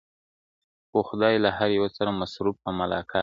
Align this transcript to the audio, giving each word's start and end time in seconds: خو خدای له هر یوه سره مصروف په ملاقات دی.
خو 0.89 0.99
خدای 1.09 1.35
له 1.43 1.49
هر 1.57 1.69
یوه 1.77 1.89
سره 1.97 2.17
مصروف 2.21 2.55
په 2.63 2.69
ملاقات 2.79 3.07
دی. 3.09 3.19